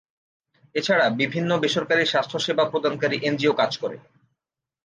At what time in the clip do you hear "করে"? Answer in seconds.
3.77-3.97